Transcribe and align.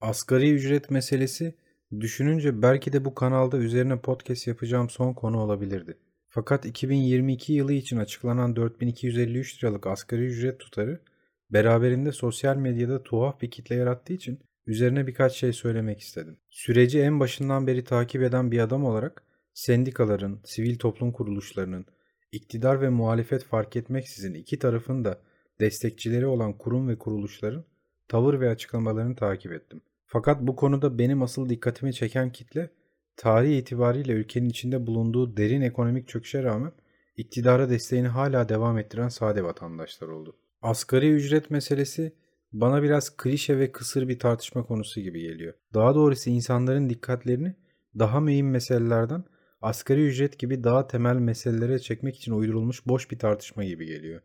Asgari 0.00 0.52
ücret 0.52 0.90
meselesi 0.90 1.54
düşününce 2.00 2.62
belki 2.62 2.92
de 2.92 3.04
bu 3.04 3.14
kanalda 3.14 3.58
üzerine 3.58 4.00
podcast 4.00 4.46
yapacağım 4.46 4.90
son 4.90 5.12
konu 5.12 5.40
olabilirdi. 5.40 5.98
Fakat 6.28 6.66
2022 6.66 7.52
yılı 7.52 7.72
için 7.72 7.96
açıklanan 7.96 8.56
4253 8.56 9.64
liralık 9.64 9.86
asgari 9.86 10.24
ücret 10.24 10.60
tutarı 10.60 11.00
beraberinde 11.50 12.12
sosyal 12.12 12.56
medyada 12.56 13.02
tuhaf 13.02 13.40
bir 13.40 13.50
kitle 13.50 13.74
yarattığı 13.74 14.12
için 14.12 14.40
üzerine 14.66 15.06
birkaç 15.06 15.32
şey 15.32 15.52
söylemek 15.52 16.00
istedim. 16.00 16.36
Süreci 16.50 17.00
en 17.00 17.20
başından 17.20 17.66
beri 17.66 17.84
takip 17.84 18.22
eden 18.22 18.50
bir 18.50 18.58
adam 18.58 18.84
olarak 18.84 19.22
sendikaların, 19.54 20.40
sivil 20.44 20.78
toplum 20.78 21.12
kuruluşlarının, 21.12 21.86
iktidar 22.32 22.80
ve 22.80 22.88
muhalefet 22.88 23.44
fark 23.44 23.76
etmeksizin 23.76 24.34
iki 24.34 24.58
tarafın 24.58 25.04
da 25.04 25.20
destekçileri 25.60 26.26
olan 26.26 26.58
kurum 26.58 26.88
ve 26.88 26.98
kuruluşların 26.98 27.64
tavır 28.08 28.40
ve 28.40 28.50
açıklamalarını 28.50 29.16
takip 29.16 29.52
ettim. 29.52 29.80
Fakat 30.10 30.40
bu 30.40 30.56
konuda 30.56 30.98
benim 30.98 31.22
asıl 31.22 31.48
dikkatimi 31.48 31.94
çeken 31.94 32.32
kitle 32.32 32.70
tarih 33.16 33.58
itibariyle 33.58 34.12
ülkenin 34.12 34.48
içinde 34.48 34.86
bulunduğu 34.86 35.36
derin 35.36 35.60
ekonomik 35.60 36.08
çöküşe 36.08 36.42
rağmen 36.42 36.72
iktidara 37.16 37.70
desteğini 37.70 38.08
hala 38.08 38.48
devam 38.48 38.78
ettiren 38.78 39.08
sade 39.08 39.44
vatandaşlar 39.44 40.08
oldu. 40.08 40.36
Asgari 40.62 41.10
ücret 41.10 41.50
meselesi 41.50 42.12
bana 42.52 42.82
biraz 42.82 43.16
klişe 43.16 43.58
ve 43.58 43.72
kısır 43.72 44.08
bir 44.08 44.18
tartışma 44.18 44.66
konusu 44.66 45.00
gibi 45.00 45.20
geliyor. 45.20 45.54
Daha 45.74 45.94
doğrusu 45.94 46.30
insanların 46.30 46.90
dikkatlerini 46.90 47.54
daha 47.98 48.20
mühim 48.20 48.50
meselelerden 48.50 49.24
asgari 49.60 50.06
ücret 50.06 50.38
gibi 50.38 50.64
daha 50.64 50.86
temel 50.86 51.16
meselelere 51.16 51.78
çekmek 51.78 52.16
için 52.16 52.32
uydurulmuş 52.32 52.86
boş 52.86 53.10
bir 53.10 53.18
tartışma 53.18 53.64
gibi 53.64 53.86
geliyor. 53.86 54.20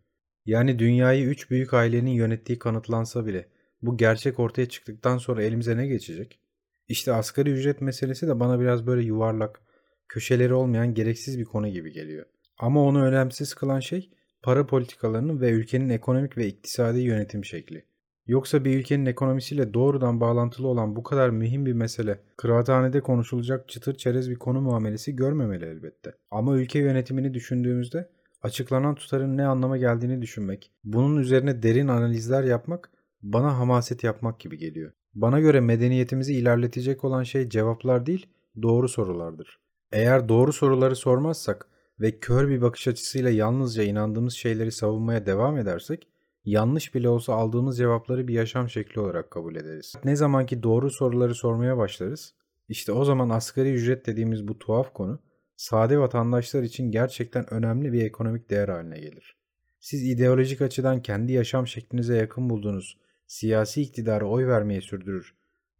Yani 0.45 0.80
dünyayı 0.80 1.26
üç 1.26 1.52
büyük 1.52 1.73
ailenin 1.73 2.12
yönettiği 2.12 2.59
kanıtlansa 2.59 3.26
bile 3.26 3.53
bu 3.84 3.98
gerçek 3.98 4.40
ortaya 4.40 4.70
çıktıktan 4.70 5.18
sonra 5.18 5.44
elimize 5.44 5.78
ne 5.78 5.88
geçecek? 5.88 6.40
İşte 6.88 7.14
asgari 7.14 7.52
ücret 7.52 7.82
meselesi 7.82 8.28
de 8.28 8.40
bana 8.40 8.59
biraz 8.59 8.88
böyle 8.88 9.04
yuvarlak, 9.04 9.62
köşeleri 10.09 10.53
olmayan 10.53 10.94
gereksiz 10.94 11.39
bir 11.39 11.45
konu 11.45 11.67
gibi 11.67 11.92
geliyor. 11.92 12.26
Ama 12.58 12.84
onu 12.84 13.04
önemsiz 13.04 13.54
kılan 13.54 13.80
şey 13.80 14.09
para 14.44 14.66
politikalarının 14.66 15.42
ve 15.42 15.50
ülkenin 15.50 15.89
ekonomik 15.89 16.38
ve 16.38 16.48
iktisadi 16.48 17.00
yönetim 17.00 17.45
şekli. 17.45 17.86
Yoksa 18.28 18.66
bir 18.66 18.80
ülkenin 18.80 19.06
ekonomisiyle 19.06 19.73
doğrudan 19.73 20.22
bağlantılı 20.22 20.67
olan 20.67 20.95
bu 20.95 21.04
kadar 21.04 21.30
mühim 21.30 21.66
bir 21.66 21.73
mesele 21.73 22.20
kıraathanede 22.38 23.02
konuşulacak 23.02 23.70
çıtır 23.70 23.98
çerez 23.98 24.30
bir 24.30 24.36
konu 24.36 24.61
muamelesi 24.61 25.16
görmemeli 25.16 25.66
elbette. 25.66 26.14
Ama 26.31 26.58
ülke 26.58 26.80
yönetimini 26.80 27.34
düşündüğümüzde 27.34 28.09
açıklanan 28.44 28.95
tutarın 28.95 29.38
ne 29.38 29.45
anlama 29.45 29.78
geldiğini 29.78 30.22
düşünmek, 30.22 30.72
bunun 30.84 31.17
üzerine 31.17 31.64
derin 31.64 31.88
analizler 31.88 32.44
yapmak 32.44 32.92
bana 33.24 33.58
hamaset 33.58 34.04
yapmak 34.04 34.40
gibi 34.40 34.58
geliyor. 34.58 34.92
Bana 35.16 35.40
göre 35.40 35.60
medeniyetimizi 35.60 36.34
ilerletecek 36.34 37.04
olan 37.04 37.24
şey 37.24 37.50
cevaplar 37.50 38.06
değil, 38.06 38.28
doğru 38.62 38.90
sorulardır. 38.90 39.60
Eğer 39.92 40.30
doğru 40.30 40.54
soruları 40.54 40.96
sormazsak 40.96 41.68
ve 42.00 42.20
kör 42.20 42.50
bir 42.50 42.62
bakış 42.62 42.88
açısıyla 42.88 43.30
yalnızca 43.30 43.84
inandığımız 43.84 44.34
şeyleri 44.34 44.72
savunmaya 44.72 45.26
devam 45.26 45.58
edersek, 45.58 46.08
yanlış 46.46 46.96
bile 46.96 47.10
olsa 47.10 47.34
aldığımız 47.34 47.78
cevapları 47.78 48.28
bir 48.28 48.34
yaşam 48.34 48.70
şekli 48.70 49.02
olarak 49.02 49.32
kabul 49.32 49.56
ederiz. 49.56 49.94
Ne 50.04 50.16
zaman 50.16 50.46
ki 50.46 50.64
doğru 50.64 50.92
soruları 50.92 51.36
sormaya 51.36 51.78
başlarız, 51.78 52.34
işte 52.70 52.92
o 52.92 53.06
zaman 53.06 53.30
asgari 53.30 53.74
ücret 53.74 54.06
dediğimiz 54.06 54.48
bu 54.48 54.60
tuhaf 54.60 54.94
konu, 54.94 55.20
sade 55.56 56.00
vatandaşlar 56.00 56.64
için 56.64 56.92
gerçekten 56.92 57.54
önemli 57.54 57.94
bir 57.94 58.06
ekonomik 58.06 58.50
değer 58.50 58.70
haline 58.70 59.00
gelir. 59.00 59.38
Siz 59.80 60.04
ideolojik 60.04 60.62
açıdan 60.62 61.02
kendi 61.02 61.32
yaşam 61.32 61.68
şeklinize 61.68 62.16
yakın 62.16 62.50
bulduğunuz 62.50 62.98
siyasi 63.34 63.81
iktidara 63.81 64.26
oy 64.26 64.48
vermeye 64.48 64.81
sürdürür 64.81 65.34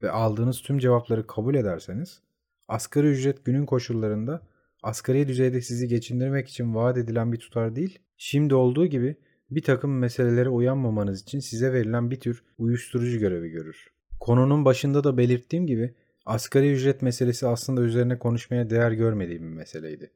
ve 0.04 0.12
aldığınız 0.12 0.62
tüm 0.62 0.80
cevapları 0.80 1.28
kabul 1.28 1.56
ederseniz, 1.56 2.22
asgari 2.68 3.08
ücret 3.08 3.46
günün 3.46 3.66
koşullarında 3.66 4.42
asgari 4.84 5.28
düzeyde 5.28 5.62
sizi 5.62 5.88
geçindirmek 5.88 6.50
için 6.50 6.76
vaat 6.76 6.98
edilen 6.98 7.34
bir 7.34 7.38
tutar 7.38 7.76
değil, 7.76 8.00
şimdi 8.18 8.56
olduğu 8.56 8.86
gibi 8.86 9.16
bir 9.52 9.62
takım 9.62 10.00
meselelere 10.00 10.50
uyanmamanız 10.50 11.22
için 11.22 11.40
size 11.40 11.74
verilen 11.74 12.12
bir 12.12 12.20
tür 12.20 12.44
uyuşturucu 12.58 13.20
görevi 13.20 13.50
görür. 13.50 13.88
Konunun 14.20 14.66
başında 14.66 15.04
da 15.04 15.18
belirttiğim 15.18 15.68
gibi 15.68 15.94
asgari 16.26 16.74
ücret 16.74 17.02
meselesi 17.02 17.48
aslında 17.48 17.82
üzerine 17.82 18.20
konuşmaya 18.20 18.70
değer 18.70 18.92
görmediğim 18.92 19.44
bir 19.44 19.58
meseleydi. 19.58 20.12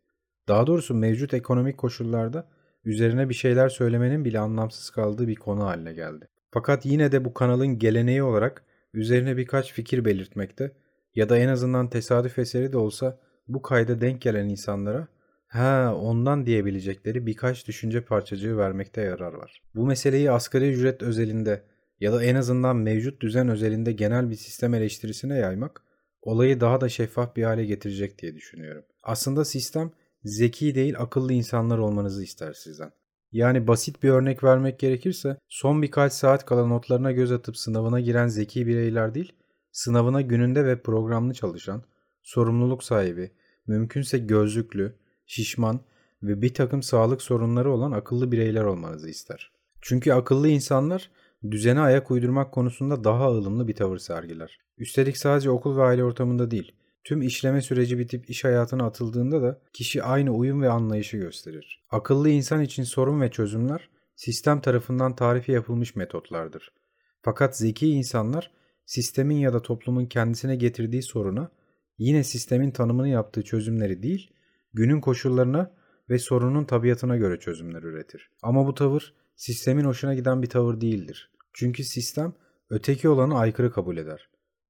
Daha 0.48 0.68
doğrusu 0.68 0.94
mevcut 0.94 1.34
ekonomik 1.34 1.78
koşullarda 1.78 2.48
üzerine 2.86 3.30
bir 3.30 3.34
şeyler 3.34 3.70
söylemenin 3.70 4.26
bile 4.26 4.40
anlamsız 4.40 4.90
kaldığı 4.90 5.28
bir 5.28 5.36
konu 5.36 5.64
haline 5.64 5.94
geldi. 5.94 6.28
Fakat 6.52 6.86
yine 6.86 7.12
de 7.12 7.26
bu 7.26 7.34
kanalın 7.34 7.80
geleneği 7.80 8.24
olarak 8.24 8.64
üzerine 8.94 9.38
birkaç 9.38 9.74
fikir 9.74 10.06
belirtmekte 10.06 10.72
ya 11.16 11.30
da 11.30 11.38
en 11.38 11.48
azından 11.48 11.90
tesadüf 11.90 12.40
eseri 12.40 12.74
de 12.74 12.78
olsa 12.78 13.20
bu 13.48 13.62
kayda 13.62 14.02
denk 14.02 14.22
gelen 14.22 14.50
insanlara 14.50 15.08
ha 15.48 15.96
ondan 15.96 16.46
diyebilecekleri 16.46 17.26
birkaç 17.26 17.68
düşünce 17.68 18.02
parçacığı 18.02 18.58
vermekte 18.58 19.02
yarar 19.02 19.34
var. 19.34 19.62
Bu 19.76 19.86
meseleyi 19.86 20.32
asgari 20.32 20.70
ücret 20.70 21.04
özelinde 21.04 21.64
ya 22.00 22.14
da 22.14 22.24
en 22.24 22.36
azından 22.36 22.76
mevcut 22.76 23.22
düzen 23.22 23.50
özelinde 23.50 23.92
genel 23.92 24.30
bir 24.30 24.36
sistem 24.36 24.74
eleştirisine 24.74 25.38
yaymak 25.38 25.84
olayı 26.22 26.60
daha 26.60 26.82
da 26.82 26.90
şeffaf 26.90 27.36
bir 27.36 27.44
hale 27.44 27.66
getirecek 27.66 28.22
diye 28.22 28.36
düşünüyorum. 28.36 28.84
Aslında 29.04 29.46
sistem 29.46 29.92
zeki 30.24 30.76
değil 30.76 30.96
akıllı 31.00 31.34
insanlar 31.34 31.78
olmanızı 31.78 32.24
ister 32.24 32.54
sizden. 32.54 32.92
Yani 33.38 33.68
basit 33.68 34.04
bir 34.04 34.10
örnek 34.10 34.44
vermek 34.44 34.80
gerekirse 34.80 35.38
son 35.48 35.82
birkaç 35.82 36.14
saat 36.14 36.46
kala 36.46 36.66
notlarına 36.66 37.12
göz 37.12 37.32
atıp 37.32 37.58
sınavına 37.58 38.00
giren 38.00 38.28
zeki 38.28 38.68
bireyler 38.68 39.14
değil, 39.14 39.34
sınavına 39.72 40.22
gününde 40.22 40.66
ve 40.66 40.82
programlı 40.82 41.34
çalışan, 41.34 41.84
sorumluluk 42.24 42.84
sahibi, 42.84 43.32
mümkünse 43.68 44.18
gözlüklü, 44.18 44.96
şişman 45.26 45.80
ve 46.24 46.42
bir 46.42 46.54
takım 46.54 46.84
sağlık 46.84 47.22
sorunları 47.22 47.72
olan 47.72 47.92
akıllı 47.92 48.32
bireyler 48.32 48.64
olmanızı 48.64 49.10
ister. 49.10 49.52
Çünkü 49.82 50.12
akıllı 50.12 50.48
insanlar 50.48 51.12
düzene 51.52 51.80
ayak 51.80 52.12
uydurmak 52.12 52.52
konusunda 52.52 53.04
daha 53.04 53.32
ılımlı 53.32 53.68
bir 53.68 53.76
tavır 53.76 53.98
sergiler. 53.98 54.60
Üstelik 54.78 55.18
sadece 55.18 55.50
okul 55.50 55.78
ve 55.78 55.82
aile 55.82 56.04
ortamında 56.04 56.52
değil, 56.52 56.72
Tüm 57.08 57.22
işleme 57.22 57.62
süreci 57.62 58.00
bitip 58.00 58.30
iş 58.30 58.44
hayatına 58.44 58.86
atıldığında 58.86 59.42
da 59.42 59.62
kişi 59.74 60.04
aynı 60.04 60.32
uyum 60.32 60.62
ve 60.62 60.70
anlayışı 60.70 61.18
gösterir. 61.18 61.86
Akıllı 61.90 62.30
insan 62.30 62.62
için 62.62 62.84
sorun 62.84 63.22
ve 63.22 63.32
çözümler 63.32 63.90
sistem 64.16 64.62
tarafından 64.62 65.16
tarifi 65.16 65.52
yapılmış 65.52 65.96
metotlardır. 65.96 66.74
Fakat 67.22 67.58
zeki 67.58 67.88
insanlar 67.88 68.52
sistemin 68.86 69.36
ya 69.36 69.54
da 69.54 69.62
toplumun 69.62 70.06
kendisine 70.06 70.56
getirdiği 70.56 71.04
soruna 71.04 71.52
yine 71.98 72.24
sistemin 72.24 72.72
tanımını 72.72 73.10
yaptığı 73.10 73.44
çözümleri 73.44 74.04
değil, 74.04 74.34
günün 74.74 75.02
koşullarına 75.02 75.72
ve 76.10 76.20
sorunun 76.20 76.66
tabiatına 76.66 77.18
göre 77.18 77.40
çözümler 77.40 77.84
üretir. 77.84 78.32
Ama 78.42 78.68
bu 78.68 78.74
tavır 78.74 79.14
sistemin 79.36 79.86
hoşuna 79.86 80.14
giden 80.14 80.42
bir 80.42 80.50
tavır 80.50 80.82
değildir. 80.82 81.32
Çünkü 81.54 81.84
sistem 81.84 82.34
öteki 82.70 83.10
olanı 83.10 83.38
aykırı 83.40 83.72
kabul 83.72 83.98
eder. 83.98 84.30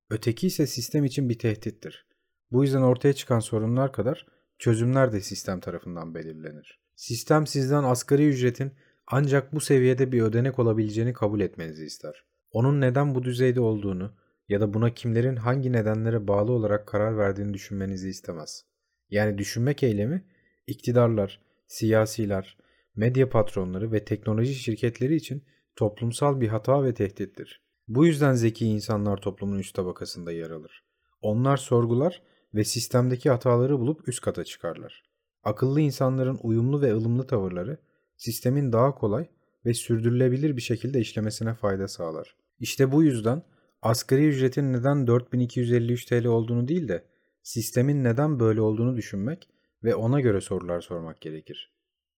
Öteki 0.10 0.48
ise 0.48 0.68
sistem 0.68 1.06
için 1.06 1.30
bir 1.30 1.40
tehdittir. 1.40 2.08
Bu 2.52 2.64
yüzden 2.64 2.82
ortaya 2.82 3.14
çıkan 3.14 3.40
sorunlar 3.40 3.94
kadar 3.94 4.26
çözümler 4.60 5.12
de 5.12 5.22
sistem 5.22 5.60
tarafından 5.60 6.16
belirlenir. 6.16 6.80
Sistem 6.96 7.48
sizden 7.48 7.84
asgari 7.84 8.28
ücretin 8.28 8.72
ancak 9.08 9.54
bu 9.56 9.60
seviyede 9.60 10.12
bir 10.12 10.22
ödenek 10.22 10.60
olabileceğini 10.60 11.14
kabul 11.14 11.40
etmenizi 11.40 11.86
ister. 11.86 12.26
Onun 12.52 12.82
neden 12.82 13.16
bu 13.16 13.24
düzeyde 13.24 13.62
olduğunu 13.62 14.14
ya 14.50 14.62
da 14.62 14.74
buna 14.74 14.94
kimlerin 14.94 15.36
hangi 15.36 15.72
nedenlere 15.72 16.28
bağlı 16.28 16.52
olarak 16.52 16.88
karar 16.88 17.18
verdiğini 17.18 17.54
düşünmenizi 17.54 18.10
istemez. 18.10 18.66
Yani 19.10 19.38
düşünmek 19.38 19.84
eylemi 19.84 20.26
iktidarlar, 20.68 21.42
siyasiler, 21.68 22.58
medya 22.96 23.30
patronları 23.30 23.92
ve 23.92 24.06
teknoloji 24.06 24.54
şirketleri 24.54 25.16
için 25.16 25.44
toplumsal 25.76 26.42
bir 26.42 26.48
hata 26.48 26.84
ve 26.84 26.94
tehdittir. 26.94 27.62
Bu 27.88 28.06
yüzden 28.06 28.34
zeki 28.34 28.66
insanlar 28.66 29.18
toplumun 29.18 29.60
üst 29.60 29.76
tabakasında 29.76 30.32
yer 30.32 30.50
alır. 30.50 30.84
Onlar 31.22 31.58
sorgular 31.58 32.22
ve 32.58 32.64
sistemdeki 32.64 33.30
hataları 33.30 33.80
bulup 33.80 34.08
üst 34.08 34.22
kata 34.22 34.44
çıkarlar. 34.44 35.04
Akıllı 35.44 35.82
insanların 35.82 36.40
uyumlu 36.44 36.82
ve 36.82 36.94
ılımlı 36.94 37.28
tavırları 37.28 37.78
sistemin 38.18 38.72
daha 38.72 38.96
kolay 38.96 39.28
ve 39.66 39.74
sürdürülebilir 39.74 40.58
bir 40.58 40.62
şekilde 40.62 41.00
işlemesine 41.00 41.54
fayda 41.54 41.88
sağlar. 41.88 42.36
İşte 42.60 42.92
bu 42.92 43.04
yüzden 43.04 43.44
asgari 43.82 44.28
ücretin 44.28 44.74
neden 44.74 45.08
4253 45.08 46.06
TL 46.06 46.26
olduğunu 46.26 46.68
değil 46.68 46.88
de 46.88 47.04
sistemin 47.44 48.04
neden 48.04 48.40
böyle 48.40 48.62
olduğunu 48.62 48.98
düşünmek 48.98 49.50
ve 49.84 49.96
ona 49.96 50.22
göre 50.22 50.42
sorular 50.42 50.82
sormak 50.82 51.22
gerekir. 51.22 51.74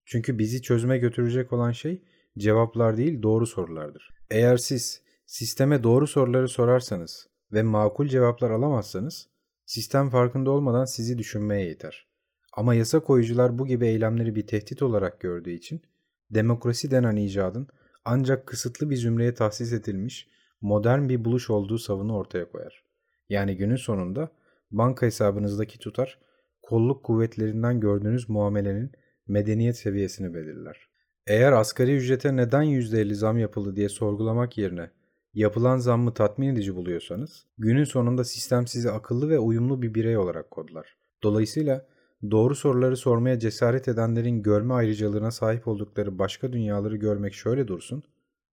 Çünkü 0.05 0.39
bizi 0.39 0.63
çözüme 0.63 0.99
götürecek 0.99 1.53
olan 1.53 1.73
şey 1.73 2.03
cevaplar 2.39 2.97
değil 2.97 3.23
doğru 3.23 3.47
sorulardır. 3.47 4.11
Eğer 4.31 4.57
siz 4.57 5.03
sisteme 5.27 5.83
doğru 5.83 6.07
soruları 6.07 6.49
sorarsanız 6.49 7.29
ve 7.53 7.63
makul 7.63 8.07
cevaplar 8.07 8.51
alamazsanız 8.51 9.29
Sistem 9.69 10.11
farkında 10.11 10.51
olmadan 10.51 10.85
sizi 10.85 11.19
düşünmeye 11.19 11.67
yeter. 11.67 12.07
Ama 12.53 12.75
yasa 12.75 13.01
koyucular 13.01 13.59
bu 13.59 13.67
gibi 13.67 13.87
eylemleri 13.87 14.35
bir 14.35 14.47
tehdit 14.47 14.83
olarak 14.83 15.21
gördüğü 15.21 15.51
için 15.51 15.83
demokrasi 16.31 16.91
denen 16.91 17.17
icadın 17.17 17.69
ancak 18.05 18.47
kısıtlı 18.47 18.91
bir 18.91 18.97
zümreye 18.97 19.35
tahsis 19.35 19.73
edilmiş 19.73 20.29
modern 20.61 21.09
bir 21.09 21.25
buluş 21.25 21.51
olduğu 21.51 21.79
savını 21.79 22.17
ortaya 22.17 22.51
koyar. 22.51 22.85
Yani 23.29 23.57
günün 23.57 23.77
sonunda 23.77 24.31
banka 24.71 25.07
hesabınızdaki 25.07 25.79
tutar 25.79 26.19
kolluk 26.63 27.05
kuvvetlerinden 27.05 27.81
gördüğünüz 27.81 28.29
muamelenin 28.29 28.93
medeniyet 29.27 29.77
seviyesini 29.77 30.35
belirler. 30.35 30.89
Eğer 31.27 31.53
asgari 31.53 31.97
ücrete 31.97 32.37
neden 32.37 32.65
%50 32.65 33.15
zam 33.15 33.39
yapıldı 33.39 33.77
diye 33.77 33.89
sorgulamak 33.89 34.59
yerine 34.59 34.91
yapılan 35.35 35.79
zammı 35.79 36.15
tatmin 36.15 36.49
edici 36.49 36.75
buluyorsanız, 36.75 37.47
günün 37.59 37.85
sonunda 37.85 38.25
sistem 38.25 38.67
sizi 38.67 38.91
akıllı 38.91 39.29
ve 39.29 39.39
uyumlu 39.39 39.83
bir 39.83 39.95
birey 39.95 40.17
olarak 40.17 40.51
kodlar. 40.51 40.97
Dolayısıyla 41.23 41.87
doğru 42.31 42.55
soruları 42.55 42.97
sormaya 42.97 43.39
cesaret 43.39 43.89
edenlerin 43.89 44.43
görme 44.43 44.75
ayrıcalığına 44.75 45.31
sahip 45.31 45.69
oldukları 45.69 46.19
başka 46.19 46.53
dünyaları 46.53 46.97
görmek 46.97 47.35
şöyle 47.35 47.69
dursun, 47.69 48.03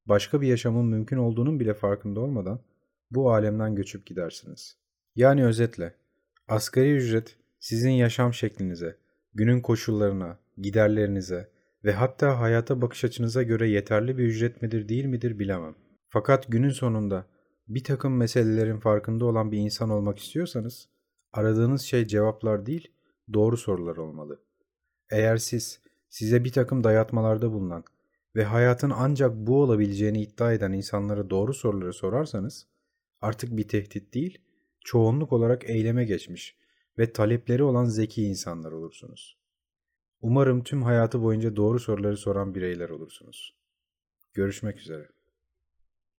başka 0.05 0.41
bir 0.41 0.47
yaşamın 0.47 0.85
mümkün 0.85 1.17
olduğunun 1.17 1.59
bile 1.59 1.73
farkında 1.73 2.19
olmadan 2.19 2.59
bu 3.11 3.31
alemden 3.31 3.75
göçüp 3.75 4.05
gidersiniz. 4.05 4.77
Yani 5.15 5.45
özetle, 5.45 5.95
asgari 6.47 6.95
ücret 6.95 7.37
sizin 7.59 7.91
yaşam 7.91 8.33
şeklinize, 8.33 8.97
günün 9.33 9.61
koşullarına, 9.61 10.39
giderlerinize 10.57 11.49
ve 11.83 11.93
hatta 11.93 12.39
hayata 12.39 12.81
bakış 12.81 13.03
açınıza 13.03 13.43
göre 13.43 13.69
yeterli 13.69 14.17
bir 14.17 14.23
ücret 14.23 14.61
midir 14.61 14.89
değil 14.89 15.05
midir 15.05 15.39
bilemem. 15.39 15.75
Fakat 16.09 16.45
günün 16.47 16.69
sonunda 16.69 17.25
bir 17.67 17.83
takım 17.83 18.17
meselelerin 18.17 18.79
farkında 18.79 19.25
olan 19.25 19.51
bir 19.51 19.57
insan 19.57 19.89
olmak 19.89 20.19
istiyorsanız, 20.19 20.87
aradığınız 21.33 21.81
şey 21.81 22.07
cevaplar 22.07 22.65
değil, 22.65 22.91
doğru 23.33 23.57
sorular 23.57 23.97
olmalı. 23.97 24.41
Eğer 25.09 25.37
siz, 25.37 25.79
size 26.09 26.43
bir 26.43 26.51
takım 26.51 26.83
dayatmalarda 26.83 27.51
bulunan 27.51 27.83
ve 28.35 28.43
hayatın 28.43 28.89
ancak 28.95 29.35
bu 29.35 29.61
olabileceğini 29.61 30.21
iddia 30.21 30.53
eden 30.53 30.71
insanlara 30.71 31.29
doğru 31.29 31.53
soruları 31.53 31.93
sorarsanız, 31.93 32.67
artık 33.21 33.57
bir 33.57 33.67
tehdit 33.67 34.13
değil, 34.13 34.41
çoğunluk 34.79 35.33
olarak 35.33 35.69
eyleme 35.69 36.05
geçmiş 36.05 36.57
ve 36.97 37.13
talepleri 37.13 37.63
olan 37.63 37.85
zeki 37.85 38.23
insanlar 38.23 38.71
olursunuz. 38.71 39.37
Umarım 40.21 40.63
tüm 40.63 40.83
hayatı 40.83 41.21
boyunca 41.21 41.55
doğru 41.55 41.79
soruları 41.79 42.17
soran 42.17 42.55
bireyler 42.55 42.89
olursunuz. 42.89 43.55
Görüşmek 44.33 44.79
üzere. 44.79 45.14